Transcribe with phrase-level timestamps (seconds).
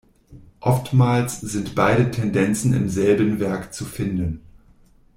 [0.61, 4.41] Oftmals sind beide Tendenzen im selben Werk zu finden.